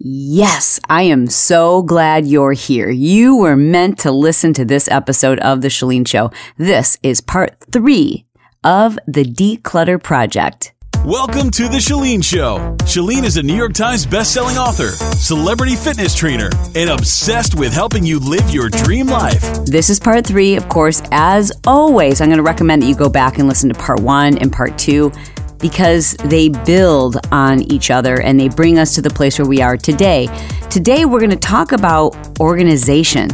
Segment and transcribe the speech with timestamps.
[0.00, 2.88] Yes, I am so glad you're here.
[2.88, 6.30] You were meant to listen to this episode of The Chalene Show.
[6.56, 8.24] This is part three
[8.62, 10.72] of the Declutter Project.
[11.04, 12.76] Welcome to The Chalene Show.
[12.82, 18.06] Chalene is a New York Times bestselling author, celebrity fitness trainer, and obsessed with helping
[18.06, 19.64] you live your dream life.
[19.64, 20.54] This is part three.
[20.54, 23.74] Of course, as always, I'm going to recommend that you go back and listen to
[23.74, 25.10] part one and part two
[25.58, 29.60] because they build on each other and they bring us to the place where we
[29.60, 30.28] are today.
[30.70, 33.30] Today, we're going to talk about organization.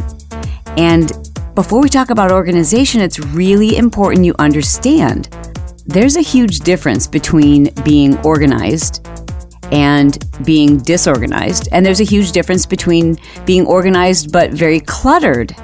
[0.77, 1.11] And
[1.55, 5.29] before we talk about organization, it's really important you understand
[5.87, 9.07] there's a huge difference between being organized
[9.71, 11.69] and being disorganized.
[11.71, 15.55] And there's a huge difference between being organized but very cluttered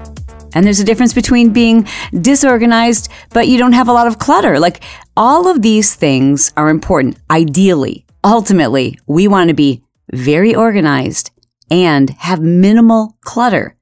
[0.53, 1.87] and there's a difference between being
[2.19, 4.59] disorganized, but you don't have a lot of clutter.
[4.59, 4.83] Like
[5.15, 7.17] all of these things are important.
[7.29, 11.31] Ideally, ultimately, we want to be very organized
[11.69, 13.77] and have minimal clutter.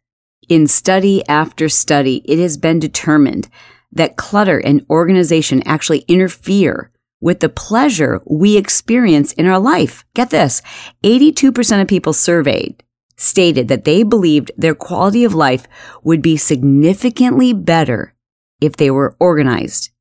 [0.48, 3.50] In study after study, it has been determined
[3.92, 6.92] that clutter and organization actually interfere
[7.22, 10.06] with the pleasure we experience in our life.
[10.14, 10.62] Get this
[11.04, 12.84] 82% of people surveyed
[13.18, 15.68] stated that they believed their quality of life
[16.04, 18.16] would be significantly better
[18.62, 19.92] if they were organized.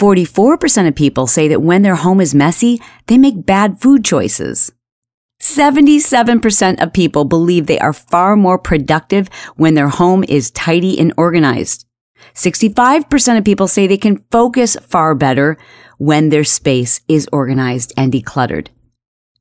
[0.00, 4.72] 44% of people say that when their home is messy, they make bad food choices.
[5.42, 11.12] 77% of people believe they are far more productive when their home is tidy and
[11.18, 11.84] organized.
[12.34, 15.58] 65% of people say they can focus far better
[15.98, 18.68] when their space is organized and decluttered.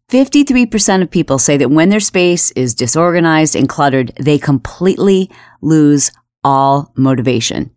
[0.09, 5.29] 53% of people say that when their space is disorganized and cluttered, they completely
[5.61, 6.11] lose
[6.43, 7.71] all motivation.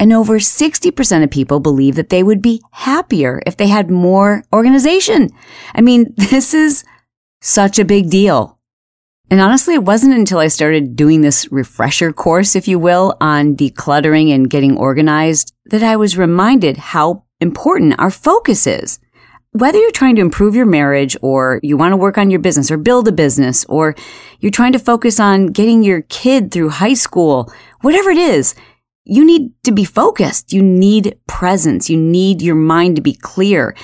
[0.00, 4.42] And over 60% of people believe that they would be happier if they had more
[4.50, 5.28] organization.
[5.74, 6.84] I mean, this is
[7.42, 8.58] such a big deal.
[9.30, 13.54] And honestly, it wasn't until I started doing this refresher course, if you will, on
[13.54, 18.98] decluttering and getting organized that I was reminded how important our focus is
[19.52, 22.70] whether you're trying to improve your marriage or you want to work on your business
[22.70, 23.96] or build a business or
[24.38, 28.54] you're trying to focus on getting your kid through high school, whatever it is,
[29.04, 30.52] you need to be focused.
[30.52, 31.90] You need presence.
[31.90, 33.74] You need your mind to be clear.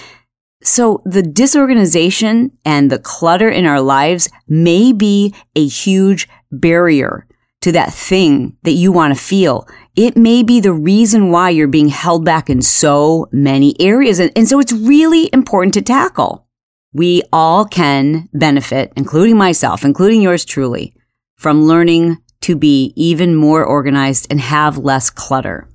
[0.62, 7.27] So the disorganization and the clutter in our lives may be a huge barrier
[7.62, 9.66] to that thing that you want to feel.
[9.97, 14.19] It may be the reason why you're being held back in so many areas.
[14.19, 16.47] And, and so it's really important to tackle.
[16.93, 20.94] We all can benefit, including myself, including yours truly,
[21.37, 25.66] from learning to be even more organized and have less clutter.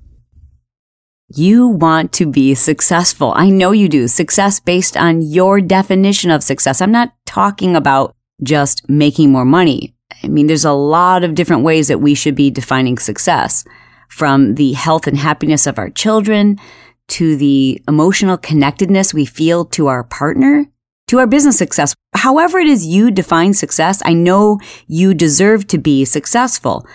[1.28, 3.34] You want to be successful.
[3.36, 4.08] I know you do.
[4.08, 6.80] Success based on your definition of success.
[6.80, 9.94] I'm not talking about just making more money.
[10.24, 13.64] I mean, there's a lot of different ways that we should be defining success
[14.08, 16.58] from the health and happiness of our children
[17.08, 20.71] to the emotional connectedness we feel to our partner
[21.12, 21.94] to our business success.
[22.14, 26.86] However it is you define success, I know you deserve to be successful.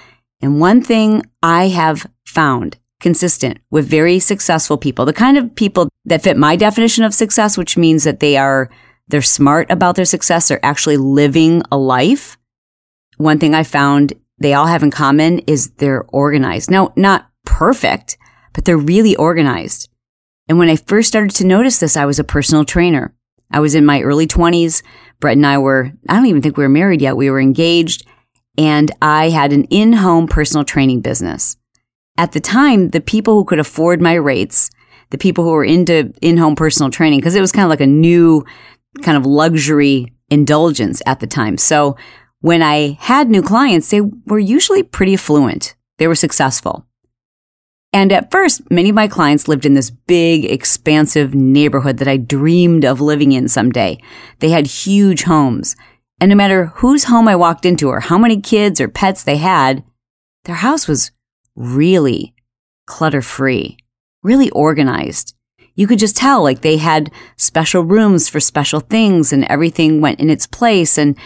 [0.41, 5.87] And one thing I have found consistent with very successful people, the kind of people
[6.05, 8.69] that fit my definition of success, which means that they are,
[9.07, 10.47] they're smart about their success.
[10.47, 12.37] They're actually living a life
[13.17, 16.69] one thing I found they all have in common is they're organized.
[16.69, 18.17] Now, not perfect,
[18.53, 19.89] but they're really organized.
[20.47, 23.13] And when I first started to notice this, I was a personal trainer.
[23.51, 24.83] I was in my early 20s.
[25.19, 27.17] Brett and I were, I don't even think we were married yet.
[27.17, 28.05] We were engaged
[28.57, 31.57] and I had an in-home personal training business.
[32.17, 34.71] At the time, the people who could afford my rates,
[35.11, 37.87] the people who were into in-home personal training, because it was kind of like a
[37.87, 38.43] new
[39.03, 41.57] kind of luxury indulgence at the time.
[41.57, 41.95] So
[42.41, 45.75] when I had new clients, they were usually pretty affluent.
[45.97, 46.85] They were successful.
[47.97, 52.17] And at first, many of my clients lived in this big, expansive neighborhood that I
[52.17, 53.99] dreamed of living in someday.
[54.37, 55.75] They had huge homes.
[56.21, 59.37] And no matter whose home I walked into or how many kids or pets they
[59.37, 59.83] had,
[60.43, 61.09] their house was
[61.55, 62.35] really
[62.85, 63.79] clutter free,
[64.21, 65.33] really organized.
[65.73, 70.19] You could just tell like they had special rooms for special things and everything went
[70.19, 71.17] in its place and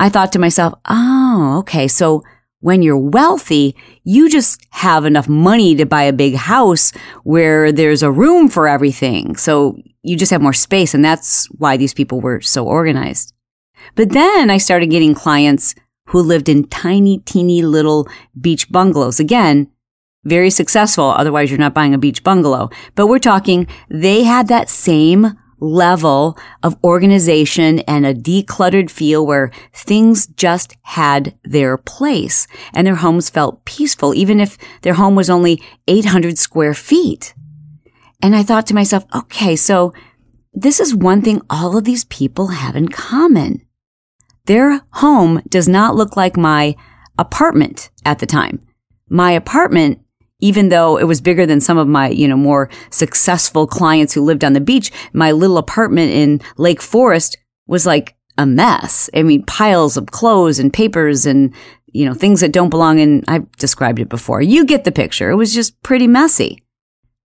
[0.00, 1.86] I thought to myself, oh, okay.
[1.86, 2.24] So
[2.60, 8.02] when you're wealthy, you just have enough money to buy a big house where there's
[8.02, 9.36] a room for everything.
[9.36, 10.94] So you just have more space.
[10.94, 13.32] And that's why these people were so organized.
[13.94, 15.74] But then I started getting clients
[16.06, 18.08] who lived in tiny, teeny little
[18.40, 19.20] beach bungalows.
[19.20, 19.70] Again,
[20.24, 21.04] very successful.
[21.04, 22.70] Otherwise, you're not buying a beach bungalow.
[22.94, 29.50] But we're talking, they had that same level of organization and a decluttered feel where
[29.72, 35.30] things just had their place and their homes felt peaceful, even if their home was
[35.30, 37.34] only 800 square feet.
[38.22, 39.92] And I thought to myself, okay, so
[40.52, 43.62] this is one thing all of these people have in common.
[44.46, 46.74] Their home does not look like my
[47.18, 48.64] apartment at the time.
[49.08, 50.00] My apartment
[50.40, 54.22] even though it was bigger than some of my, you know, more successful clients who
[54.22, 57.36] lived on the beach, my little apartment in Lake Forest
[57.66, 59.10] was like a mess.
[59.14, 61.52] I mean, piles of clothes and papers and,
[61.86, 64.40] you know, things that don't belong in, I've described it before.
[64.40, 65.30] You get the picture.
[65.30, 66.62] It was just pretty messy.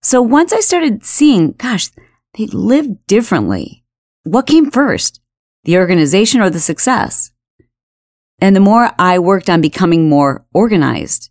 [0.02, 1.90] So once I started seeing, gosh,
[2.38, 3.84] they lived differently.
[4.24, 5.22] What came first?
[5.66, 7.32] The organization or the success?
[8.40, 11.30] And the more I worked on becoming more organized,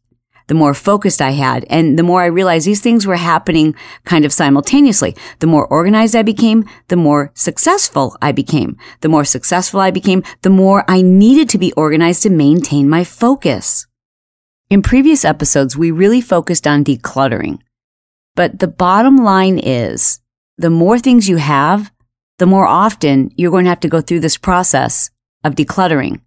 [0.48, 1.64] the more focused I had.
[1.70, 3.74] And the more I realized these things were happening
[4.04, 5.16] kind of simultaneously.
[5.38, 8.76] The more organized I became, the more successful I became.
[9.00, 13.04] The more successful I became, the more I needed to be organized to maintain my
[13.04, 13.86] focus.
[14.70, 17.58] In previous episodes, we really focused on decluttering.
[18.34, 20.20] But the bottom line is
[20.56, 21.92] the more things you have,
[22.38, 25.10] the more often you're going to have to go through this process
[25.44, 26.20] of decluttering.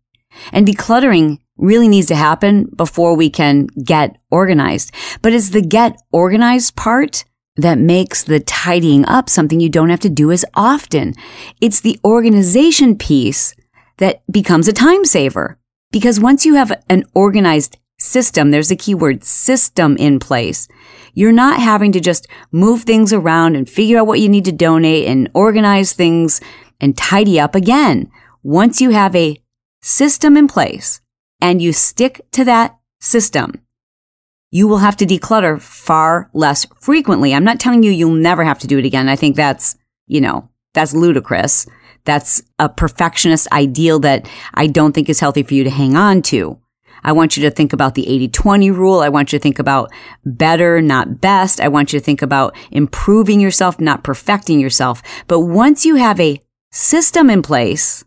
[0.52, 4.92] And decluttering really needs to happen before we can get organized.
[5.22, 7.24] But it's the get organized part
[7.58, 11.14] that makes the tidying up something you don't have to do as often.
[11.62, 13.56] It's the organization piece
[13.98, 15.58] that becomes a time saver.
[15.92, 20.68] Because once you have an organized system, there's a keyword system in place.
[21.14, 24.52] You're not having to just move things around and figure out what you need to
[24.52, 26.42] donate and organize things
[26.82, 28.12] and tidy up again.
[28.44, 29.38] Once you have a
[29.86, 31.00] system in place,
[31.40, 33.62] and you stick to that system,
[34.50, 37.34] you will have to declutter far less frequently.
[37.36, 39.08] I'm not telling you you'll never have to do it again.
[39.08, 39.76] I think that's,
[40.08, 41.68] you know, that's ludicrous.
[42.04, 46.24] That's a perfectionist ideal that I don't think is healthy for you to hang on
[46.24, 46.60] to.
[47.04, 49.02] I want you to think about the 80-20 rule.
[49.02, 49.92] I want you to think about
[50.26, 51.62] better, not best.
[51.62, 55.04] I want you to think about improving yourself, not perfecting yourself.
[55.28, 56.42] But once you have a
[56.72, 58.04] system in place,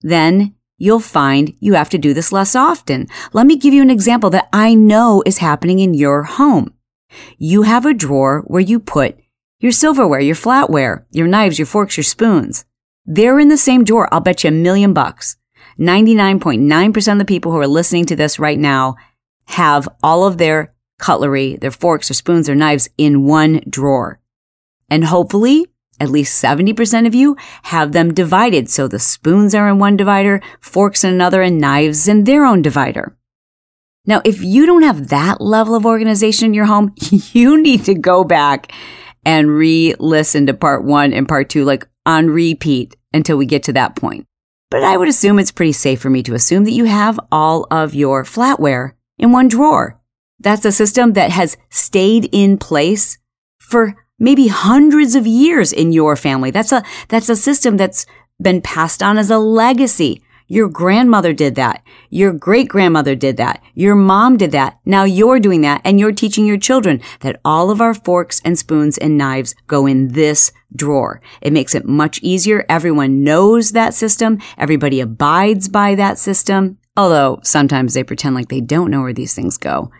[0.00, 3.06] then you'll find you have to do this less often.
[3.32, 6.74] Let me give you an example that I know is happening in your home.
[7.38, 9.18] You have a drawer where you put
[9.60, 12.64] your silverware, your flatware, your knives, your forks, your spoons.
[13.06, 14.12] They're in the same drawer.
[14.12, 15.36] I'll bet you a million bucks.
[15.78, 18.96] 99.9% of the people who are listening to this right now
[19.46, 24.20] have all of their cutlery, their forks, their spoons, their knives in one drawer.
[24.88, 25.66] And hopefully
[26.02, 28.68] at least 70% of you have them divided.
[28.68, 32.60] So the spoons are in one divider, forks in another, and knives in their own
[32.60, 33.16] divider.
[34.04, 36.92] Now, if you don't have that level of organization in your home,
[37.32, 38.72] you need to go back
[39.24, 43.72] and re-listen to part one and part two, like on repeat until we get to
[43.74, 44.26] that point.
[44.72, 47.68] But I would assume it's pretty safe for me to assume that you have all
[47.70, 50.00] of your flatware in one drawer.
[50.40, 53.18] That's a system that has stayed in place
[53.60, 56.50] for maybe hundreds of years in your family.
[56.50, 58.06] That's a, that's a system that's
[58.40, 60.22] been passed on as a legacy.
[60.46, 61.82] Your grandmother did that.
[62.10, 63.62] Your great grandmother did that.
[63.74, 64.78] Your mom did that.
[64.84, 68.58] Now you're doing that and you're teaching your children that all of our forks and
[68.58, 71.22] spoons and knives go in this drawer.
[71.40, 72.66] It makes it much easier.
[72.68, 74.40] Everyone knows that system.
[74.58, 76.78] Everybody abides by that system.
[76.96, 79.90] Although sometimes they pretend like they don't know where these things go.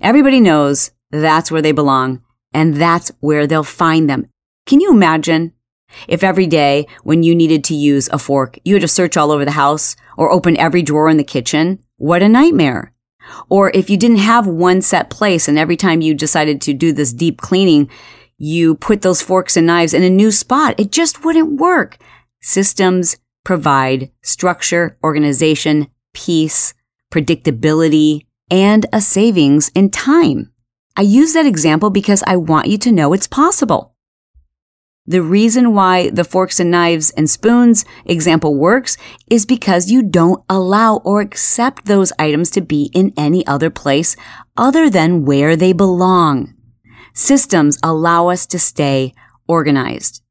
[0.00, 2.22] Everybody knows that's where they belong
[2.54, 4.26] and that's where they'll find them.
[4.66, 5.52] Can you imagine
[6.08, 9.30] if every day when you needed to use a fork, you had to search all
[9.30, 11.78] over the house or open every drawer in the kitchen?
[11.96, 12.92] What a nightmare.
[13.48, 16.92] Or if you didn't have one set place and every time you decided to do
[16.92, 17.88] this deep cleaning,
[18.38, 20.74] you put those forks and knives in a new spot.
[20.78, 21.98] It just wouldn't work.
[22.40, 26.74] Systems provide structure, organization, peace,
[27.12, 30.51] predictability, and a savings in time.
[30.96, 33.94] I use that example because I want you to know it's possible.
[35.06, 38.96] The reason why the forks and knives and spoons example works
[39.28, 44.14] is because you don't allow or accept those items to be in any other place
[44.56, 46.54] other than where they belong.
[47.14, 49.12] Systems allow us to stay
[49.48, 50.22] organized.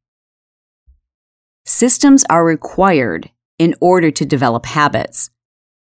[1.65, 5.31] Systems are required in order to develop habits.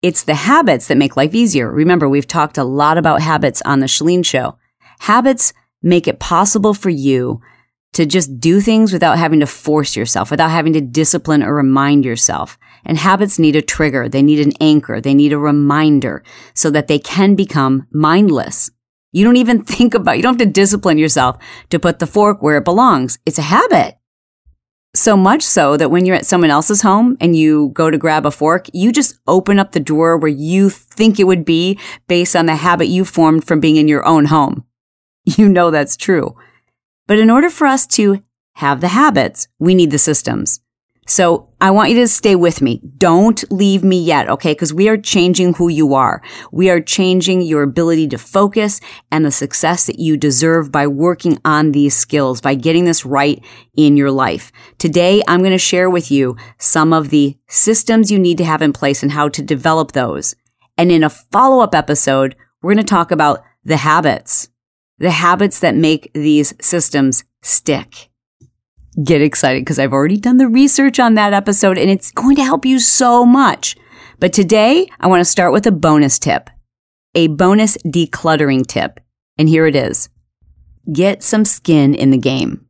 [0.02, 1.70] It's the habits that make life easier.
[1.70, 4.58] Remember, we've talked a lot about habits on the Chalene show.
[5.00, 7.40] Habits make it possible for you
[7.94, 12.04] to just do things without having to force yourself, without having to discipline or remind
[12.04, 12.58] yourself.
[12.84, 14.08] And habits need a trigger.
[14.08, 15.00] They need an anchor.
[15.00, 16.22] They need a reminder
[16.54, 18.70] so that they can become mindless.
[19.12, 21.38] You don't even think about, you don't have to discipline yourself
[21.70, 23.18] to put the fork where it belongs.
[23.24, 23.96] It's a habit.
[24.96, 28.26] So much so that when you're at someone else's home and you go to grab
[28.26, 32.36] a fork, you just open up the drawer where you think it would be based
[32.36, 34.64] on the habit you formed from being in your own home.
[35.38, 36.36] You know that's true.
[37.06, 38.22] But in order for us to
[38.54, 40.60] have the habits, we need the systems.
[41.06, 42.80] So I want you to stay with me.
[42.96, 44.52] Don't leave me yet, okay?
[44.52, 46.22] Because we are changing who you are.
[46.50, 51.38] We are changing your ability to focus and the success that you deserve by working
[51.44, 53.44] on these skills, by getting this right
[53.76, 54.50] in your life.
[54.78, 58.62] Today, I'm going to share with you some of the systems you need to have
[58.62, 60.34] in place and how to develop those.
[60.78, 64.48] And in a follow up episode, we're going to talk about the habits
[64.98, 68.10] the habits that make these systems stick.
[69.02, 72.44] Get excited because I've already done the research on that episode and it's going to
[72.44, 73.76] help you so much.
[74.20, 76.48] But today I want to start with a bonus tip,
[77.14, 79.00] a bonus decluttering tip.
[79.36, 80.08] And here it is.
[80.92, 82.66] Get some skin in the game.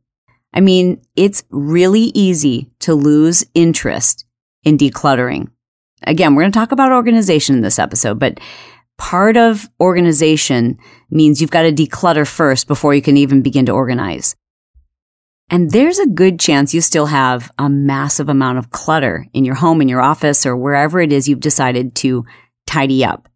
[0.53, 4.25] I mean, it's really easy to lose interest
[4.63, 5.49] in decluttering.
[6.03, 8.39] Again, we're going to talk about organization in this episode, but
[8.97, 10.77] part of organization
[11.09, 14.35] means you've got to declutter first before you can even begin to organize.
[15.49, 19.55] And there's a good chance you still have a massive amount of clutter in your
[19.55, 22.25] home, in your office, or wherever it is you've decided to
[22.65, 23.29] tidy up.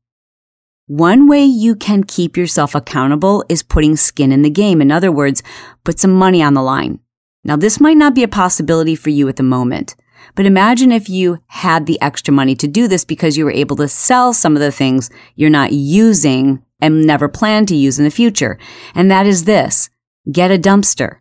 [0.88, 4.82] One way you can keep yourself accountable is putting skin in the game.
[4.82, 5.44] In other words,
[5.84, 7.00] put some money on the line.
[7.44, 9.96] Now, this might not be a possibility for you at the moment,
[10.36, 13.76] but imagine if you had the extra money to do this because you were able
[13.78, 18.06] to sell some of the things you're not using and never plan to use in
[18.06, 18.58] the future.
[18.96, 19.90] And that is this
[20.32, 21.18] get a dumpster.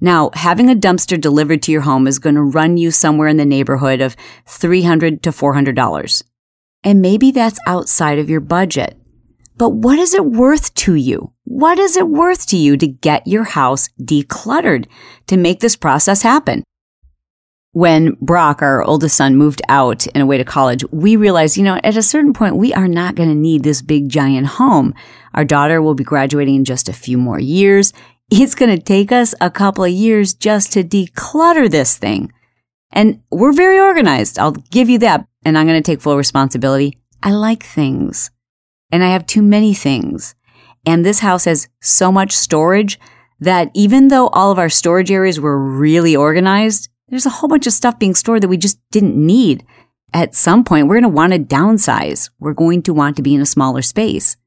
[0.00, 3.36] Now, having a dumpster delivered to your home is going to run you somewhere in
[3.36, 4.16] the neighborhood of
[4.48, 6.22] $300 to $400.
[6.82, 8.98] And maybe that's outside of your budget.
[9.56, 11.32] But what is it worth to you?
[11.44, 14.86] What is it worth to you to get your house decluttered
[15.28, 16.64] to make this process happen?
[17.72, 21.80] When Brock, our oldest son, moved out and away to college, we realized, you know,
[21.82, 24.94] at a certain point, we are not going to need this big giant home.
[25.34, 27.92] Our daughter will be graduating in just a few more years.
[28.30, 32.32] It's going to take us a couple of years just to declutter this thing.
[32.92, 34.38] And we're very organized.
[34.38, 35.26] I'll give you that.
[35.44, 36.98] And I'm going to take full responsibility.
[37.22, 38.30] I like things
[38.90, 40.34] and I have too many things.
[40.84, 43.00] And this house has so much storage
[43.40, 47.66] that even though all of our storage areas were really organized, there's a whole bunch
[47.66, 49.66] of stuff being stored that we just didn't need.
[50.14, 52.30] At some point, we're going to want to downsize.
[52.40, 54.38] We're going to want to be in a smaller space.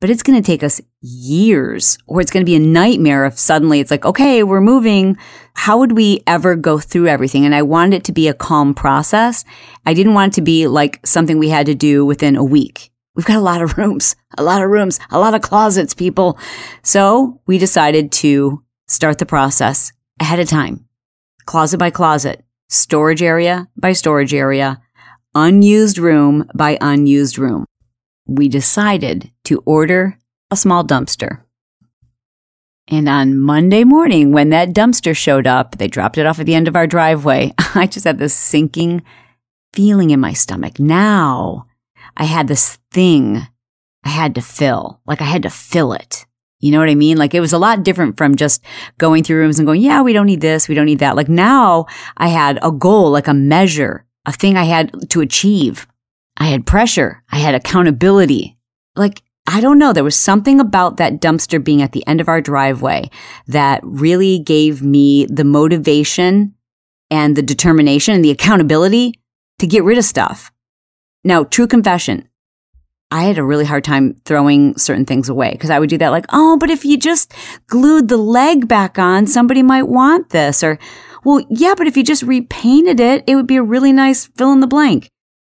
[0.00, 3.38] But it's going to take us years, or it's going to be a nightmare if
[3.38, 5.16] suddenly it's like, okay, we're moving.
[5.54, 7.44] How would we ever go through everything?
[7.44, 9.44] And I wanted it to be a calm process.
[9.86, 12.90] I didn't want it to be like something we had to do within a week.
[13.14, 16.36] We've got a lot of rooms, a lot of rooms, a lot of closets, people.
[16.82, 20.88] So we decided to start the process ahead of time
[21.46, 24.80] closet by closet, storage area by storage area,
[25.34, 27.64] unused room by unused room.
[28.26, 30.18] We decided to order
[30.50, 31.42] a small dumpster.
[32.88, 36.54] And on Monday morning, when that dumpster showed up, they dropped it off at the
[36.54, 37.52] end of our driveway.
[37.74, 39.02] I just had this sinking
[39.72, 40.78] feeling in my stomach.
[40.78, 41.66] Now
[42.16, 43.46] I had this thing
[44.04, 46.26] I had to fill, like I had to fill it.
[46.62, 47.18] You know what I mean?
[47.18, 48.64] Like it was a lot different from just
[48.96, 50.68] going through rooms and going, yeah, we don't need this.
[50.68, 51.16] We don't need that.
[51.16, 55.88] Like now I had a goal, like a measure, a thing I had to achieve.
[56.36, 57.22] I had pressure.
[57.30, 58.56] I had accountability.
[58.96, 59.92] Like, I don't know.
[59.92, 63.10] There was something about that dumpster being at the end of our driveway
[63.48, 66.54] that really gave me the motivation
[67.10, 69.20] and the determination and the accountability
[69.58, 70.52] to get rid of stuff.
[71.24, 72.28] Now, true confession.
[73.12, 76.08] I had a really hard time throwing certain things away because I would do that
[76.08, 77.34] like, oh, but if you just
[77.66, 80.64] glued the leg back on, somebody might want this.
[80.64, 80.78] Or,
[81.22, 84.50] well, yeah, but if you just repainted it, it would be a really nice fill
[84.52, 85.10] in the blank.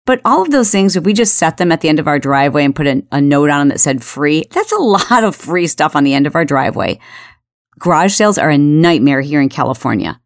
[0.06, 2.18] But all of those things, if we just set them at the end of our
[2.18, 5.37] driveway and put a, a note on them that said free, that's a lot of
[5.37, 6.99] free stuff on the end of our driveway.
[7.78, 10.18] Garage sales are a nightmare here in California.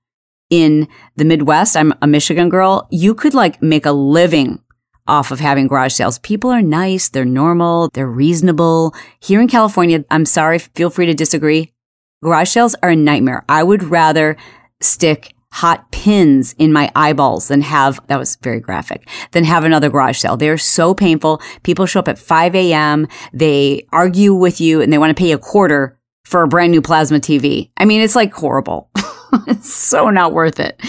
[0.49, 2.87] In the Midwest, I'm a Michigan girl.
[2.92, 4.61] You could like make a living
[5.09, 6.19] off of having garage sales.
[6.19, 8.95] People are nice, they're normal, they're reasonable.
[9.21, 11.73] Here in California, I'm sorry, feel free to disagree.
[12.23, 13.45] Garage sales are a nightmare.
[13.49, 14.37] I would rather
[14.81, 19.89] stick hot pins in my eyeballs than have, that was very graphic, than have another
[19.89, 20.37] garage sale.
[20.37, 21.41] They're so painful.
[21.63, 23.09] People show up at 5 a.m.
[23.33, 26.83] They argue with you and they want to pay a quarter for a brand new
[26.83, 27.71] plasma TV.
[27.77, 28.91] I mean, it's like horrible.
[29.47, 30.81] it's so not worth it.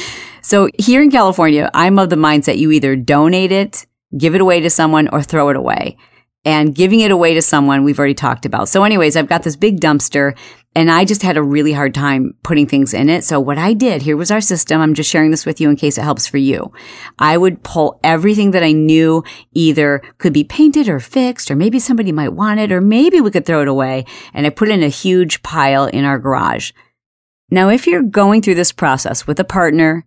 [0.42, 4.60] So here in California, I'm of the mindset you either donate it, give it away
[4.62, 5.98] to someone or throw it away
[6.46, 8.70] and giving it away to someone we've already talked about.
[8.70, 10.38] So anyways, I've got this big dumpster
[10.78, 13.24] and I just had a really hard time putting things in it.
[13.24, 14.80] So what I did, here was our system.
[14.80, 16.72] I'm just sharing this with you in case it helps for you.
[17.18, 19.24] I would pull everything that I knew
[19.54, 23.32] either could be painted or fixed, or maybe somebody might want it, or maybe we
[23.32, 24.06] could throw it away.
[24.36, 26.72] And I put in a huge pile in our garage.
[27.50, 30.06] Now, if you're going through this process with a partner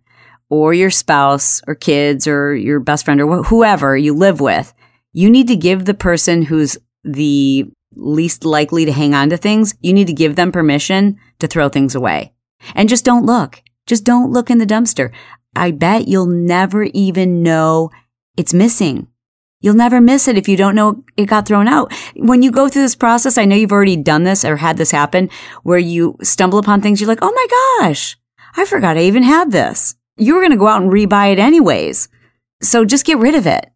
[0.51, 4.73] or your spouse or kids or your best friend or wh- whoever you live with,
[5.13, 7.65] you need to give the person who's the
[7.95, 11.69] least likely to hang on to things, you need to give them permission to throw
[11.69, 12.33] things away.
[12.75, 13.63] And just don't look.
[13.87, 15.11] Just don't look in the dumpster.
[15.55, 17.89] I bet you'll never even know
[18.37, 19.07] it's missing.
[19.61, 21.93] You'll never miss it if you don't know it got thrown out.
[22.15, 24.91] When you go through this process, I know you've already done this or had this
[24.91, 25.29] happen
[25.63, 26.99] where you stumble upon things.
[26.99, 28.17] You're like, Oh my gosh,
[28.57, 29.95] I forgot I even had this.
[30.17, 32.09] You were going to go out and rebuy it anyways.
[32.61, 33.71] So just get rid of it.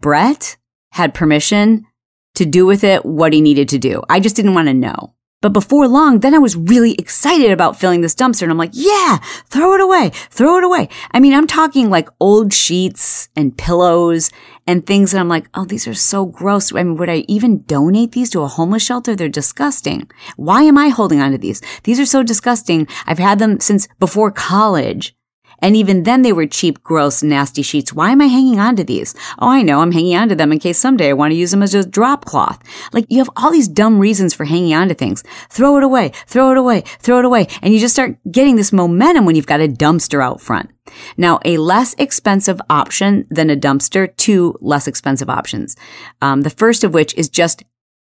[0.00, 0.56] Brett
[0.92, 1.86] had permission
[2.34, 4.02] to do with it what he needed to do.
[4.08, 5.14] I just didn't want to know.
[5.44, 8.70] But before long, then I was really excited about filling this dumpster and I'm like,
[8.72, 9.18] yeah,
[9.50, 10.88] throw it away, throw it away.
[11.10, 14.30] I mean, I'm talking like old sheets and pillows
[14.66, 16.74] and things that I'm like, oh, these are so gross.
[16.74, 19.14] I mean, would I even donate these to a homeless shelter?
[19.14, 20.10] They're disgusting.
[20.36, 21.60] Why am I holding on to these?
[21.82, 22.88] These are so disgusting.
[23.06, 25.14] I've had them since before college.
[25.60, 27.92] And even then they were cheap, gross, nasty sheets.
[27.92, 29.14] Why am I hanging on to these?
[29.38, 31.50] Oh, I know I'm hanging on to them in case someday I want to use
[31.50, 32.62] them as a drop cloth.
[32.92, 35.22] Like you have all these dumb reasons for hanging on to things.
[35.48, 37.46] Throw it away, throw it away, throw it away.
[37.62, 40.70] And you just start getting this momentum when you've got a dumpster out front.
[41.16, 45.76] Now, a less expensive option than a dumpster, two less expensive options.
[46.20, 47.64] Um, the first of which is just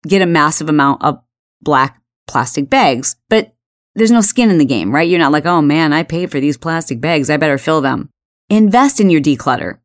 [0.06, 1.22] get a massive amount of
[1.60, 3.54] black plastic bags, but
[3.94, 5.08] there's no skin in the game, right?
[5.08, 7.30] You're not like, oh man, I paid for these plastic bags.
[7.30, 8.08] I better fill them.
[8.48, 9.78] Invest in your declutter.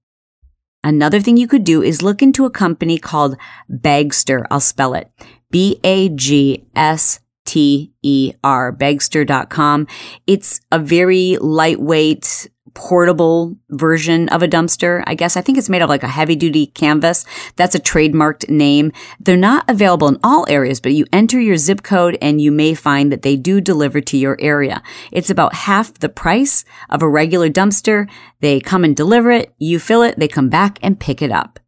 [0.84, 3.38] Another thing you could do is look into a company called
[3.70, 4.46] Bagster.
[4.50, 5.12] I'll spell it.
[5.52, 9.88] B A G S T E R, bagster.com.
[10.28, 15.04] It's a very lightweight portable version of a dumpster.
[15.08, 17.26] I guess I think it's made of like a heavy duty canvas.
[17.56, 18.92] That's a trademarked name.
[19.20, 22.76] They're not available in all areas, but you enter your zip code and you may
[22.76, 24.84] find that they do deliver to your area.
[25.12, 28.08] It's about half the price of a regular dumpster.
[28.42, 29.56] They come and deliver it.
[29.58, 30.20] You fill it.
[30.20, 31.60] They come back and pick it up.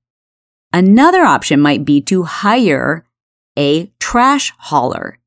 [0.72, 3.04] Another option might be to hire
[3.58, 5.18] a trash hauler.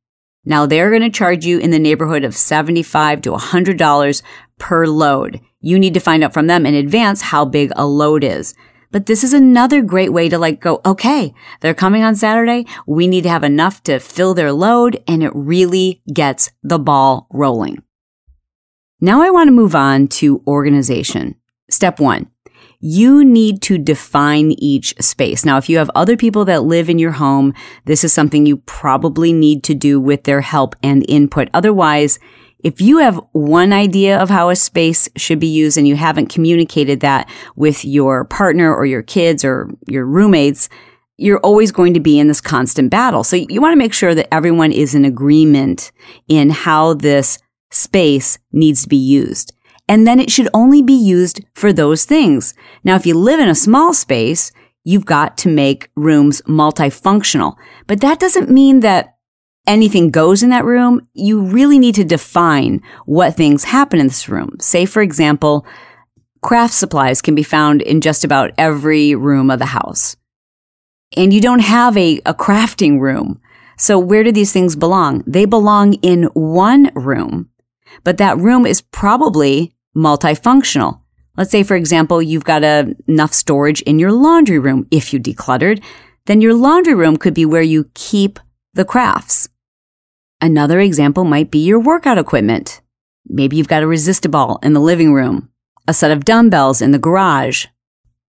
[0.45, 4.23] Now they're going to charge you in the neighborhood of 75 to $100
[4.59, 5.41] per load.
[5.63, 8.55] You need to find out from them in advance how big a load is.
[8.91, 12.67] But this is another great way to like go, okay, they're coming on Saturday.
[12.87, 17.27] We need to have enough to fill their load and it really gets the ball
[17.31, 17.83] rolling.
[19.01, 21.37] Now I want to move on to organization.
[21.71, 22.29] Step one
[22.85, 25.45] you need to define each space.
[25.45, 28.57] Now, if you have other people that live in your home, this is something you
[28.57, 31.49] probably need to do with their help and input.
[31.55, 32.19] Otherwise,
[32.63, 36.29] if you have one idea of how a space should be used and you haven't
[36.29, 40.69] communicated that with your partner or your kids or your roommates,
[41.19, 43.25] you're always going to be in this constant battle.
[43.25, 45.93] So you want to make sure that everyone is in agreement
[46.29, 47.39] in how this
[47.71, 49.53] space needs to be used
[49.89, 52.55] and then it should only be used for those things.
[52.85, 54.53] Now, if you live in a small space,
[54.85, 59.17] you've got to make rooms multifunctional, but that doesn't mean that
[59.67, 61.07] anything goes in that room.
[61.15, 64.57] You really need to define what things happen in this room.
[64.61, 65.67] Say, for example,
[66.41, 70.17] craft supplies can be found in just about every room of the house.
[71.17, 73.41] And you don't have a, a crafting room.
[73.77, 75.25] So where do these things belong?
[75.27, 77.51] They belong in one room
[78.05, 81.01] but that room is probably multifunctional.
[81.37, 84.87] Let's say, for example, you've got a, enough storage in your laundry room.
[84.91, 85.83] If you decluttered,
[86.27, 88.39] then your laundry room could be where you keep
[88.75, 89.49] the crafts.
[90.43, 92.83] Another example might be your workout equipment.
[93.27, 95.49] Maybe you've got a Resist-A-Ball in the living room,
[95.89, 97.67] a set of dumbbells in the garage,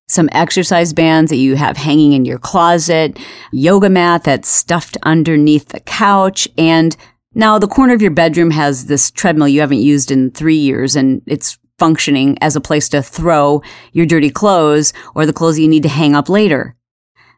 [0.07, 3.19] some exercise bands that you have hanging in your closet,
[3.51, 6.95] yoga mat that's stuffed underneath the couch, and
[7.35, 10.95] now, the corner of your bedroom has this treadmill you haven't used in three years
[10.95, 15.67] and it's functioning as a place to throw your dirty clothes or the clothes you
[15.67, 16.75] need to hang up later.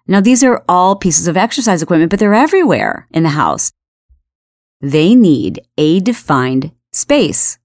[0.05, 3.71] Now, these are all pieces of exercise equipment, but they're everywhere in the house.
[4.81, 7.57] They need a defined space.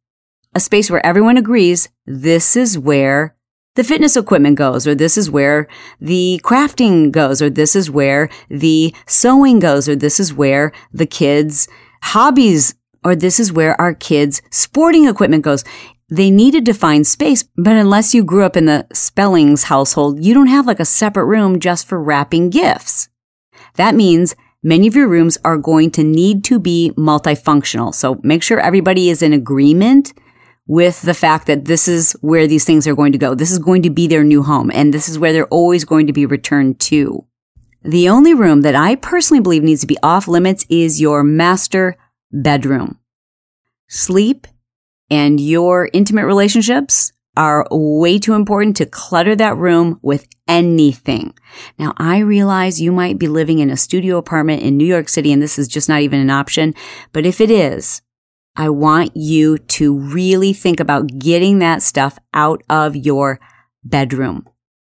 [0.54, 3.36] a space where everyone agrees this is where
[3.76, 5.68] the fitness equipment goes, or this is where
[6.00, 11.06] the crafting goes, or this is where the sewing goes, or this is where the
[11.06, 11.68] kids'
[12.02, 15.62] hobbies, or this is where our kids' sporting equipment goes.
[16.08, 20.34] They need a defined space, but unless you grew up in the Spellings household, you
[20.34, 23.08] don't have like a separate room just for wrapping gifts.
[23.76, 27.94] That means many of your rooms are going to need to be multifunctional.
[27.94, 30.12] So make sure everybody is in agreement
[30.66, 33.34] with the fact that this is where these things are going to go.
[33.34, 36.06] This is going to be their new home and this is where they're always going
[36.06, 37.26] to be returned to.
[37.82, 41.96] The only room that I personally believe needs to be off limits is your master
[42.30, 42.98] bedroom.
[43.88, 44.46] Sleep
[45.10, 51.34] and your intimate relationships are way too important to clutter that room with anything.
[51.78, 55.32] Now, I realize you might be living in a studio apartment in New York City
[55.32, 56.74] and this is just not even an option,
[57.12, 58.02] but if it is,
[58.56, 63.38] I want you to really think about getting that stuff out of your
[63.84, 64.46] bedroom.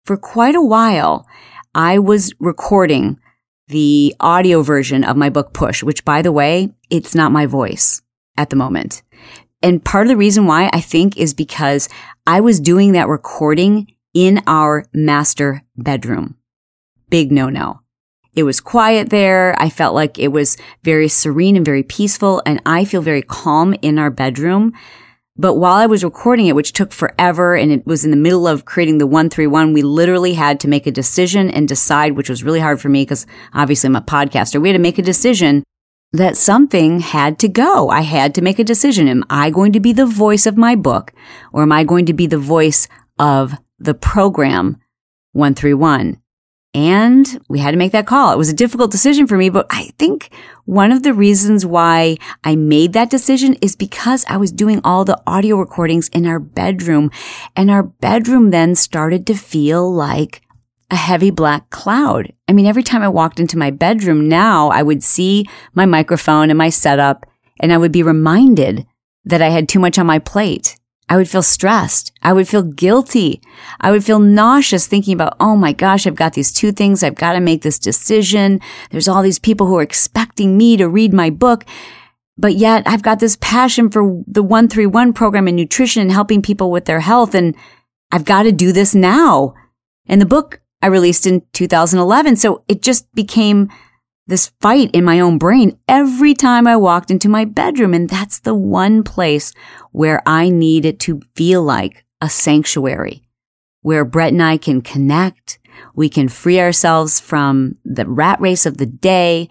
[0.05, 1.27] For quite a while,
[1.75, 3.19] I was recording
[3.67, 8.01] the audio version of my book Push, which by the way, it's not my voice
[8.35, 9.03] at the moment.
[9.63, 11.89] And part of the reason why I think is because
[12.27, 16.35] I was doing that recording in our master bedroom.
[17.09, 17.79] Big no no.
[18.35, 19.55] It was quiet there.
[19.59, 22.41] I felt like it was very serene and very peaceful.
[22.45, 24.73] And I feel very calm in our bedroom.
[25.35, 28.47] But while I was recording it, which took forever and it was in the middle
[28.47, 32.43] of creating the 131, we literally had to make a decision and decide, which was
[32.43, 34.61] really hard for me because obviously I'm a podcaster.
[34.61, 35.63] We had to make a decision
[36.13, 37.89] that something had to go.
[37.89, 39.07] I had to make a decision.
[39.07, 41.11] Am I going to be the voice of my book
[41.51, 42.87] or am I going to be the voice
[43.19, 44.77] of the program
[45.31, 46.19] 131?
[46.75, 48.33] And we had to make that call.
[48.33, 50.31] It was a difficult decision for me, but I think
[50.65, 55.05] one of the reasons why I made that decision is because I was doing all
[55.05, 57.11] the audio recordings in our bedroom
[57.55, 60.41] and our bedroom then started to feel like
[60.91, 62.31] a heavy black cloud.
[62.47, 66.49] I mean, every time I walked into my bedroom now, I would see my microphone
[66.49, 67.25] and my setup
[67.59, 68.85] and I would be reminded
[69.25, 70.77] that I had too much on my plate
[71.09, 72.11] I would feel stressed.
[72.21, 73.41] I would feel guilty.
[73.81, 77.03] I would feel nauseous thinking about, oh my gosh, I've got these two things.
[77.03, 78.59] I've got to make this decision.
[78.89, 81.65] There's all these people who are expecting me to read my book.
[82.35, 86.71] But yet I've got this passion for the 131 program in nutrition and helping people
[86.71, 87.35] with their health.
[87.35, 87.55] And
[88.11, 89.53] I've got to do this now.
[90.07, 92.35] And the book I released in 2011.
[92.35, 93.69] So it just became
[94.27, 97.93] this fight in my own brain every time I walked into my bedroom.
[97.93, 99.53] And that's the one place
[99.93, 103.23] where I need it to feel like a sanctuary
[103.81, 105.57] where Brett and I can connect.
[105.95, 109.47] We can free ourselves from the rat race of the day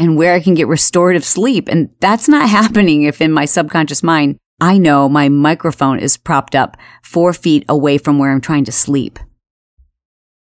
[0.00, 1.68] and where I can get restorative sleep.
[1.68, 6.56] And that's not happening if in my subconscious mind, I know my microphone is propped
[6.56, 9.20] up four feet away from where I'm trying to sleep.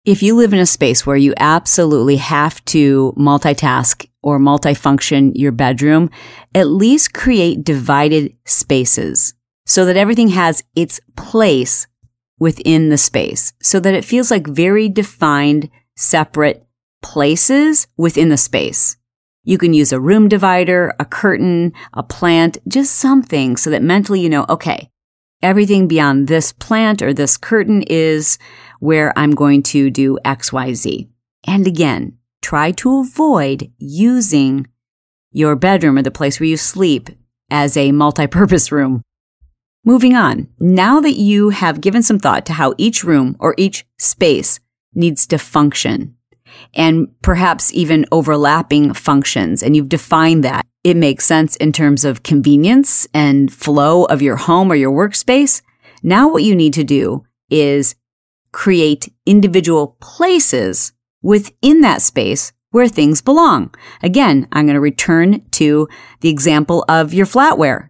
[0.05, 5.51] If you live in a space where you absolutely have to multitask or multifunction your
[5.51, 6.11] bedroom,
[6.53, 9.33] at least create divided spaces
[9.65, 11.87] so that everything has its place
[12.37, 16.63] within the space so that it feels like very defined, separate
[17.01, 18.97] places within the space.
[19.43, 24.19] You can use a room divider, a curtain, a plant, just something so that mentally
[24.19, 24.91] you know, okay,
[25.41, 28.37] everything beyond this plant or this curtain is
[28.85, 31.09] where I'm going to do XYZ.
[31.47, 34.67] And again, try to avoid using
[35.31, 37.09] your bedroom or the place where you sleep
[37.49, 39.01] as a multi-purpose room.
[39.83, 40.47] Moving on.
[40.59, 44.59] Now that you have given some thought to how each room or each space
[44.93, 46.15] needs to function
[46.73, 52.23] and perhaps even overlapping functions and you've defined that, it makes sense in terms of
[52.23, 55.61] convenience and flow of your home or your workspace.
[56.03, 57.95] Now what you need to do is
[58.55, 63.69] create individual places within that space where things belong.
[64.01, 65.89] Again, I'm going to return to
[66.21, 67.89] the example of your flatware.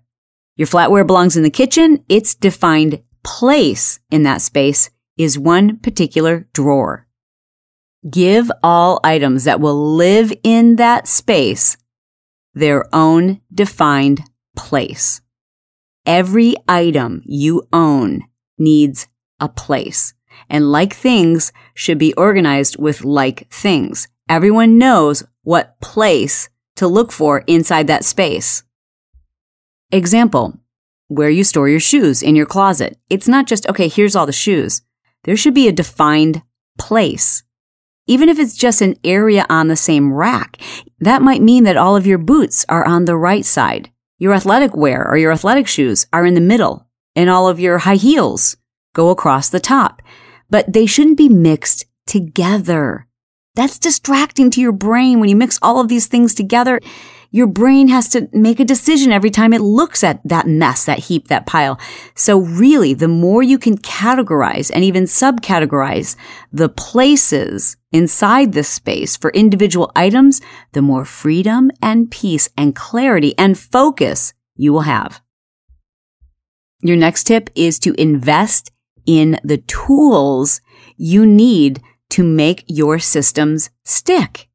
[0.55, 2.03] Your flatware belongs in the kitchen.
[2.09, 7.07] Its defined place in that space is one particular drawer.
[8.09, 11.77] Give all items that will live in that space
[12.55, 14.23] their own defined
[14.55, 15.21] place.
[16.07, 18.23] Every item you own
[18.57, 19.07] needs
[19.39, 20.15] a place
[20.49, 24.07] and like things should be organized with like things.
[24.27, 28.63] Everyone knows what place to look for inside that space.
[29.91, 30.59] Example,
[31.07, 32.97] where you store your shoes in your closet.
[33.09, 34.81] It's not just, okay, here's all the shoes.
[35.23, 36.41] There should be a defined
[36.77, 37.43] place.
[38.07, 40.59] Even if it's just an area on the same rack,
[40.99, 43.89] that might mean that all of your boots are on the right side.
[44.17, 46.87] Your athletic wear or your athletic shoes are in the middle.
[47.15, 48.57] and all of your high heels
[48.93, 50.01] go across the top.
[50.49, 53.07] But they shouldn't be mixed together.
[53.55, 56.79] That's distracting to your brain when you mix all of these things together.
[57.31, 60.99] Your brain has to make a decision every time it looks at that mess, that
[60.99, 61.79] heap, that pile.
[62.15, 66.15] So really, the more you can categorize and even subcategorize
[66.51, 70.41] the places inside this space for individual items,
[70.73, 75.21] the more freedom and peace and clarity and focus you will have.
[76.81, 78.71] Your next tip is to invest
[79.05, 80.61] in the tools
[80.97, 84.47] you need to make your systems stick.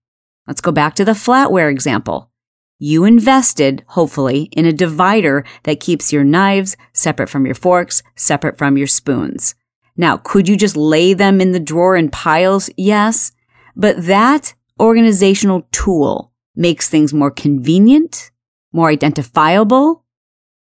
[0.47, 2.31] Let's go back to the flatware example.
[2.79, 8.57] You invested, hopefully, in a divider that keeps your knives separate from your forks, separate
[8.57, 9.55] from your spoons.
[9.97, 12.71] Now, could you just lay them in the drawer in piles?
[12.79, 13.33] Yes.
[13.77, 18.31] But that organizational tool makes things more convenient,
[18.73, 20.05] more identifiable,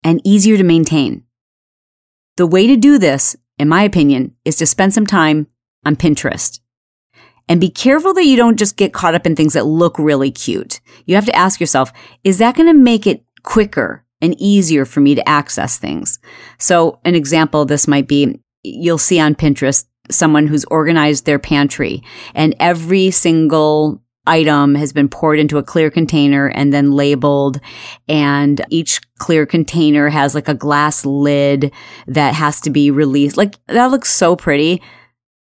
[0.05, 1.25] and easier to maintain.
[2.37, 5.47] The way to do this, in my opinion, is to spend some time
[5.87, 6.59] on Pinterest.
[7.49, 10.33] And be careful that you don't just get caught up in things that look really
[10.33, 10.81] cute.
[11.07, 11.93] You have to ask yourself,
[12.25, 16.19] is that going to make it quicker and easier for me to access things?
[16.59, 22.03] So an example this might be you'll see on Pinterest someone who's organized their pantry
[22.35, 27.61] and every single item has been poured into a clear container and then labeled.
[28.09, 31.73] And each clear container has like a glass lid
[32.07, 33.37] that has to be released.
[33.37, 34.81] Like that looks so pretty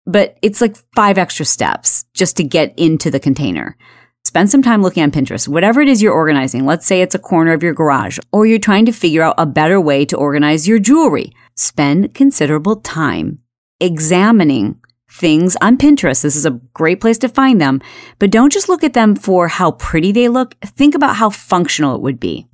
[0.10, 3.78] but it's like five extra steps just to get into the container.
[4.26, 5.48] Spend some time looking on Pinterest.
[5.48, 8.60] Whatever it is you're organizing, let's say it's a corner of your garage, or you're
[8.60, 11.32] trying to figure out a better way to organize your jewelry.
[11.56, 13.40] Spend considerable time
[13.80, 14.80] examining
[15.12, 16.22] things on Pinterest.
[16.22, 17.82] This is a great place to find them,
[18.20, 20.56] but don't just look at them for how pretty they look.
[20.62, 22.48] Think about how functional it would be.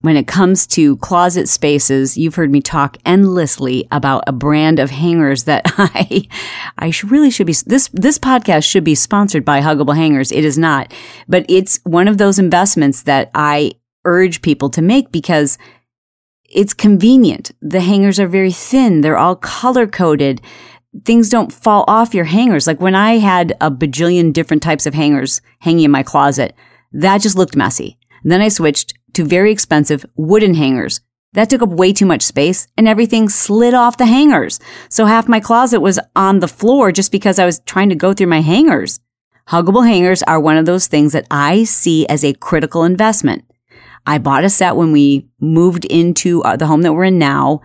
[0.00, 4.90] When it comes to closet spaces, you've heard me talk endlessly about a brand of
[4.90, 6.26] hangers that I,
[6.76, 10.32] I really should be, this, this podcast should be sponsored by Huggable Hangers.
[10.32, 10.92] It is not,
[11.28, 13.72] but it's one of those investments that I
[14.04, 15.56] urge people to make because
[16.50, 17.52] it's convenient.
[17.62, 19.00] The hangers are very thin.
[19.00, 20.42] They're all color coded.
[21.04, 22.66] Things don't fall off your hangers.
[22.66, 26.54] Like when I had a bajillion different types of hangers hanging in my closet,
[26.92, 27.98] that just looked messy.
[28.24, 31.00] Then I switched to very expensive wooden hangers.
[31.32, 34.60] That took up way too much space and everything slid off the hangers.
[34.90, 38.12] So half my closet was on the floor just because I was trying to go
[38.12, 39.00] through my hangers.
[39.48, 43.44] Huggable hangers are one of those things that I see as a critical investment.
[44.06, 47.60] I bought a set when we moved into uh, the home that we're in now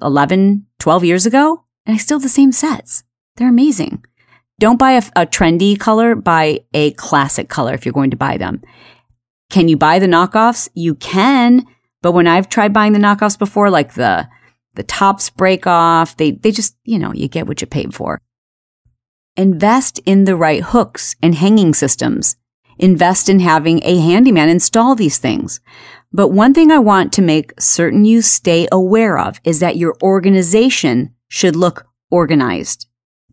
[0.00, 3.04] 11, 12 years ago, and I still have the same sets.
[3.36, 4.04] They're amazing.
[4.58, 8.36] Don't buy a, a trendy color, buy a classic color if you're going to buy
[8.36, 8.62] them.
[9.50, 10.68] Can you buy the knockoffs?
[10.74, 11.66] You can,
[12.00, 14.28] but when I've tried buying the knockoffs before, like the
[14.74, 18.20] the tops break off, they they just, you know, you get what you paid for.
[19.36, 22.36] Invest in the right hooks and hanging systems.
[22.78, 25.60] Invest in having a handyman install these things.
[26.12, 29.96] But one thing I want to make certain you stay aware of is that your
[30.02, 32.86] organization should look organized.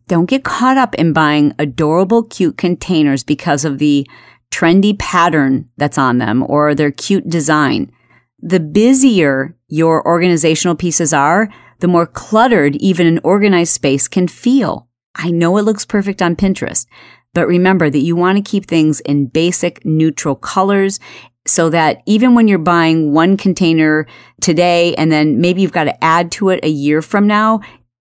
[0.07, 4.07] Don't get caught up in buying adorable, cute containers because of the
[4.51, 7.91] trendy pattern that's on them or their cute design.
[8.39, 14.87] The busier your organizational pieces are, the more cluttered even an organized space can feel.
[15.13, 16.85] I know it looks perfect on Pinterest,
[17.33, 21.01] but remember that you want to keep things in basic neutral colors
[21.49, 24.05] so that even when you're buying one container
[24.39, 27.59] today and then maybe you've got to add to it a year from now,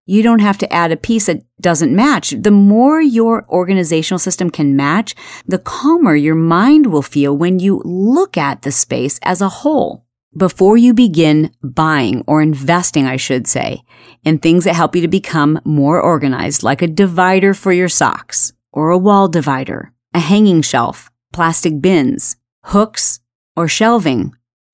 [0.08, 2.30] you don't have to add a piece that doesn't match.
[2.30, 5.14] The more your organizational system can match,
[5.46, 10.06] the calmer your mind will feel when you look at the space as a whole.
[10.34, 13.82] Before you begin buying or investing, I should say,
[14.24, 18.54] in things that help you to become more organized, like a divider for your socks
[18.72, 23.20] or a wall divider, a hanging shelf, plastic bins, hooks,
[23.56, 24.32] or shelving,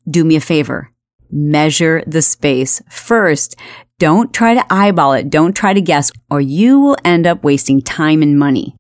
[0.09, 0.92] do me a favor.
[1.31, 3.57] Measure the space first.
[4.04, 5.30] Don't try to eyeball it.
[5.30, 8.76] Don't try to guess, or you will end up wasting time and money.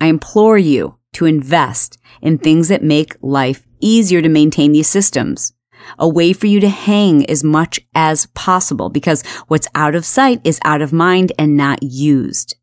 [0.00, 5.52] I implore you to invest in things that make life easier to maintain these systems.
[5.98, 10.40] A way for you to hang as much as possible because what's out of sight
[10.44, 12.54] is out of mind and not used.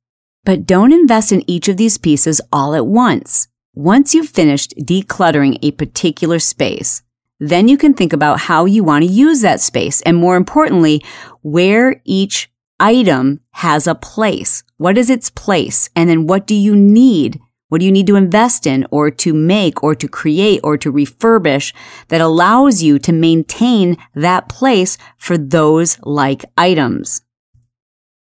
[0.45, 3.49] But don't invest in each of these pieces all at once.
[3.73, 7.01] Once you've finished decluttering a particular space,
[7.39, 11.04] then you can think about how you want to use that space and more importantly,
[11.41, 14.63] where each item has a place.
[14.78, 15.89] What is its place?
[15.95, 19.34] And then what do you need What do you need to invest in or to
[19.34, 21.73] make or to create or to refurbish
[22.08, 27.21] that allows you to maintain that place for those like items?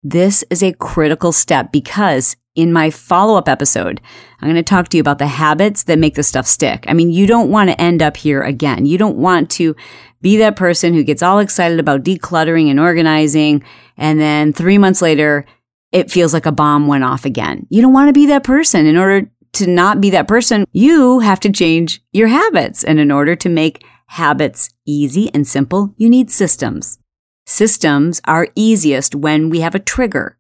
[0.02, 4.00] This is a critical step because in my follow up episode,
[4.40, 6.84] I'm going to talk to you about the habits that make the stuff stick.
[6.88, 8.86] I mean, you don't want to end up here again.
[8.86, 9.76] You don't want to
[10.20, 13.62] be that person who gets all excited about decluttering and organizing.
[13.96, 15.46] And then three months later,
[15.92, 17.66] it feels like a bomb went off again.
[17.70, 18.86] You don't want to be that person.
[18.86, 22.84] In order to not be that person, you have to change your habits.
[22.84, 26.98] And in order to make habits easy and simple, you need systems.
[27.46, 30.36] Systems are easiest when we have a trigger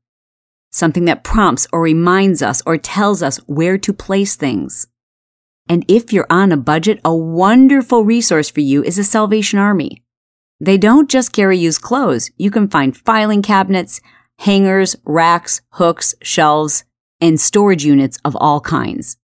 [0.70, 4.86] something that prompts or reminds us or tells us where to place things.
[5.68, 10.02] And if you're on a budget, a wonderful resource for you is a Salvation Army.
[10.60, 12.30] They don't just carry used clothes.
[12.36, 14.00] You can find filing cabinets,
[14.40, 16.84] hangers, racks, hooks, shelves,
[17.20, 19.16] and storage units of all kinds.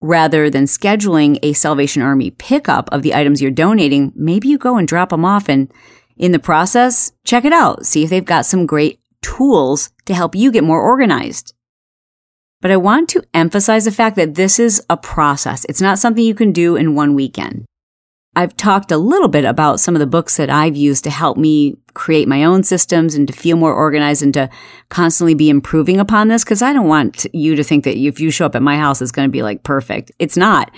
[0.00, 4.76] Rather than scheduling a Salvation Army pickup of the items you're donating, maybe you go
[4.76, 5.72] and drop them off and
[6.16, 7.86] in the process, check it out.
[7.86, 11.54] See if they've got some great tools to help you get more organized.
[12.60, 15.64] But I want to emphasize the fact that this is a process.
[15.68, 17.64] It's not something you can do in one weekend.
[18.36, 21.38] I've talked a little bit about some of the books that I've used to help
[21.38, 24.50] me create my own systems and to feel more organized and to
[24.88, 28.30] constantly be improving upon this because I don't want you to think that if you
[28.30, 30.10] show up at my house, it's going to be like perfect.
[30.18, 30.70] It's not,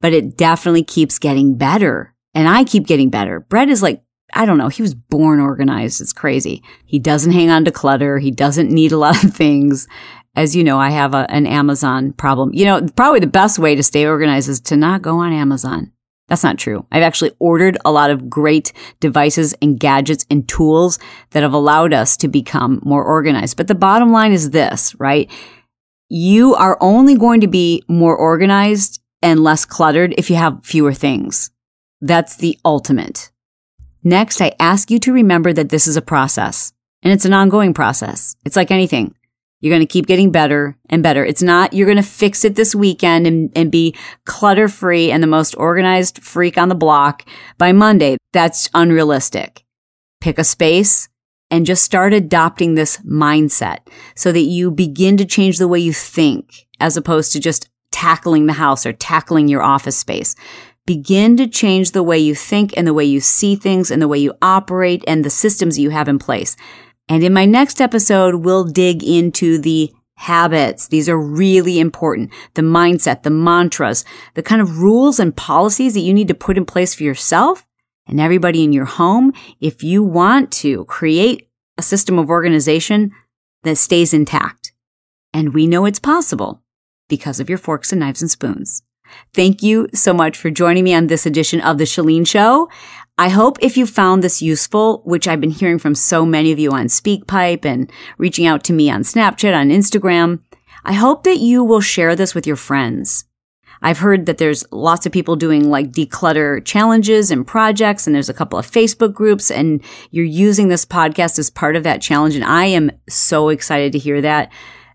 [0.00, 2.12] but it definitely keeps getting better.
[2.34, 3.40] And I keep getting better.
[3.40, 4.02] Brett is like
[4.34, 6.00] I don't know, he was born organized.
[6.00, 6.62] It's crazy.
[6.84, 8.18] He doesn't hang on to clutter.
[8.18, 9.86] He doesn't need a lot of things.
[10.34, 12.52] As you know, I have a, an Amazon problem.
[12.52, 15.92] You know, probably the best way to stay organized is to not go on Amazon.
[16.28, 16.84] That's not true.
[16.90, 20.98] I've actually ordered a lot of great devices and gadgets and tools
[21.30, 23.56] that have allowed us to become more organized.
[23.56, 25.30] But the bottom line is this, right?
[26.08, 30.92] You are only going to be more organized and less cluttered if you have fewer
[30.92, 31.50] things.
[32.00, 33.30] That's the ultimate.
[34.06, 37.74] Next, I ask you to remember that this is a process and it's an ongoing
[37.74, 38.36] process.
[38.44, 39.16] It's like anything.
[39.58, 41.24] You're going to keep getting better and better.
[41.24, 45.24] It's not, you're going to fix it this weekend and, and be clutter free and
[45.24, 47.24] the most organized freak on the block
[47.58, 48.16] by Monday.
[48.32, 49.64] That's unrealistic.
[50.20, 51.08] Pick a space
[51.50, 53.78] and just start adopting this mindset
[54.14, 58.46] so that you begin to change the way you think as opposed to just tackling
[58.46, 60.36] the house or tackling your office space.
[60.86, 64.08] Begin to change the way you think and the way you see things and the
[64.08, 66.56] way you operate and the systems you have in place.
[67.08, 70.88] And in my next episode, we'll dig into the habits.
[70.88, 72.32] These are really important.
[72.54, 76.56] The mindset, the mantras, the kind of rules and policies that you need to put
[76.56, 77.66] in place for yourself
[78.06, 83.12] and everybody in your home if you want to create a system of organization
[83.62, 84.72] that stays intact.
[85.34, 86.62] And we know it's possible
[87.08, 88.82] because of your forks and knives and spoons.
[89.34, 92.68] Thank you so much for joining me on this edition of The Chalene Show.
[93.18, 96.58] I hope if you found this useful, which I've been hearing from so many of
[96.58, 100.40] you on SpeakPipe and reaching out to me on Snapchat, on Instagram,
[100.84, 103.24] I hope that you will share this with your friends.
[103.82, 108.28] I've heard that there's lots of people doing like declutter challenges and projects, and there's
[108.28, 112.34] a couple of Facebook groups, and you're using this podcast as part of that challenge.
[112.34, 114.50] And I am so excited to hear that.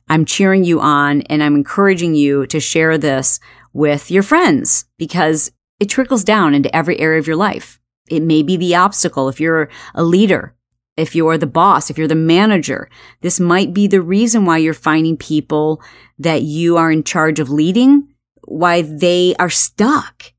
[0.09, 3.39] I'm cheering you on and I'm encouraging you to share this
[3.73, 7.79] with your friends because it trickles down into every area of your life.
[8.09, 10.55] It may be the obstacle if you're a leader,
[10.97, 12.89] if you're the boss, if you're the manager.
[13.21, 15.81] This might be the reason why you're finding people
[16.19, 18.07] that you are in charge of leading,
[18.47, 20.33] why they are stuck.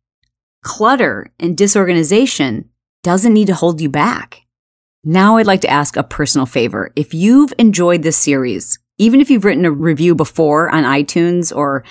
[0.62, 2.68] Clutter and disorganization
[3.02, 4.42] doesn't need to hold you back.
[5.04, 6.92] Now I'd like to ask a personal favor.
[6.94, 11.82] If you've enjoyed this series, even if you've written a review before on iTunes or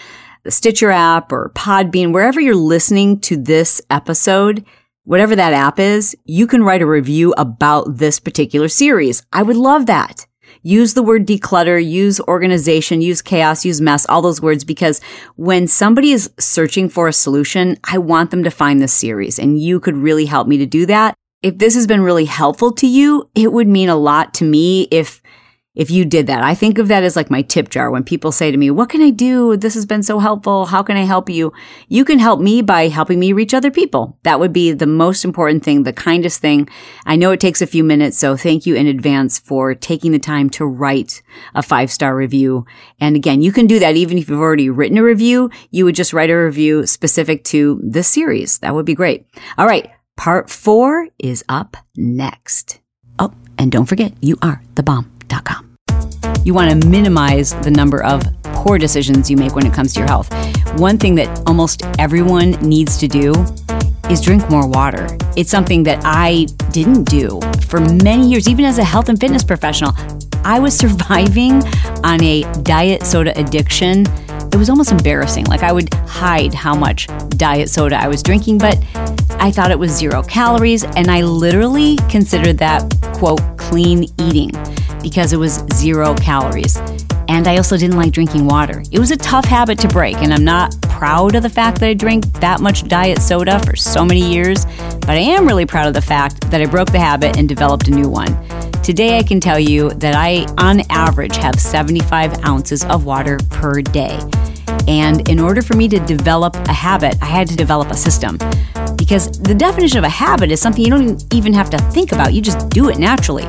[0.43, 4.65] the Stitcher app or Podbean, wherever you're listening to this episode,
[5.03, 9.23] whatever that app is, you can write a review about this particular series.
[9.31, 10.25] I would love that.
[10.63, 15.01] Use the word declutter, use organization, use chaos, use mess, all those words, because
[15.35, 19.59] when somebody is searching for a solution, I want them to find this series and
[19.59, 21.15] you could really help me to do that.
[21.41, 24.87] If this has been really helpful to you, it would mean a lot to me
[24.91, 25.20] if
[25.73, 26.43] if you did that.
[26.43, 27.89] I think of that as like my tip jar.
[27.89, 29.55] When people say to me, what can I do?
[29.55, 30.65] This has been so helpful.
[30.65, 31.53] How can I help you?
[31.87, 34.17] You can help me by helping me reach other people.
[34.23, 36.67] That would be the most important thing, the kindest thing.
[37.05, 38.17] I know it takes a few minutes.
[38.17, 41.21] So thank you in advance for taking the time to write
[41.55, 42.65] a five star review.
[42.99, 45.49] And again, you can do that even if you've already written a review.
[45.69, 48.59] You would just write a review specific to this series.
[48.59, 49.25] That would be great.
[49.57, 49.89] All right.
[50.17, 52.79] Part four is up next.
[53.17, 55.20] Oh, and don't forget, you are the bomb.
[56.43, 59.99] You want to minimize the number of poor decisions you make when it comes to
[59.99, 60.31] your health.
[60.79, 63.33] One thing that almost everyone needs to do
[64.09, 65.07] is drink more water.
[65.37, 69.43] It's something that I didn't do for many years, even as a health and fitness
[69.43, 69.93] professional.
[70.43, 71.63] I was surviving
[72.03, 74.05] on a diet soda addiction.
[74.51, 75.45] It was almost embarrassing.
[75.45, 78.77] Like I would hide how much diet soda I was drinking, but
[79.39, 84.51] I thought it was zero calories, and I literally considered that, quote, clean eating
[85.01, 86.77] because it was zero calories.
[87.27, 88.83] And I also didn't like drinking water.
[88.91, 91.87] It was a tough habit to break, and I'm not proud of the fact that
[91.87, 94.65] I drank that much diet soda for so many years,
[94.99, 97.87] but I am really proud of the fact that I broke the habit and developed
[97.87, 98.27] a new one.
[98.83, 103.81] Today, I can tell you that I, on average, have 75 ounces of water per
[103.81, 104.19] day.
[104.87, 108.37] And in order for me to develop a habit, I had to develop a system
[108.97, 112.33] because the definition of a habit is something you don't even have to think about,
[112.33, 113.45] you just do it naturally.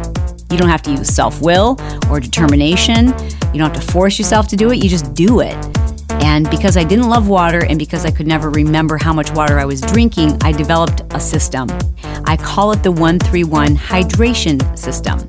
[0.52, 1.78] You don't have to use self will
[2.10, 3.06] or determination.
[3.06, 5.56] You don't have to force yourself to do it, you just do it.
[6.22, 9.58] And because I didn't love water and because I could never remember how much water
[9.58, 11.68] I was drinking, I developed a system.
[12.26, 15.26] I call it the 131 hydration system.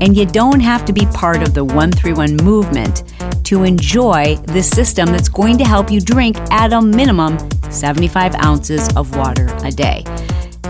[0.00, 3.04] And you don't have to be part of the 131 movement
[3.44, 7.38] to enjoy this system that's going to help you drink at a minimum
[7.70, 10.04] 75 ounces of water a day.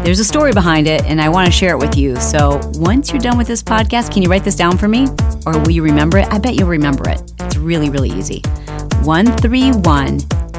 [0.05, 2.16] There's a story behind it, and I want to share it with you.
[2.16, 5.07] So, once you're done with this podcast, can you write this down for me?
[5.44, 6.32] Or will you remember it?
[6.32, 7.20] I bet you'll remember it.
[7.40, 8.42] It's really, really easy.
[9.03, 10.18] 131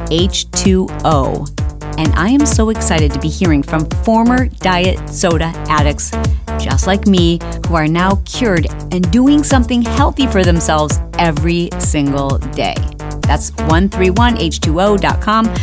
[0.10, 1.56] H2O.
[1.98, 6.12] And I am so excited to be hearing from former diet soda addicts
[6.60, 12.38] just like me who are now cured and doing something healthy for themselves every single
[12.38, 12.76] day.
[13.22, 15.54] That's 131h2o.com.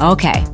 [0.00, 0.44] Okay,